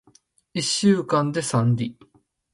[0.55, 1.95] 一週間で三里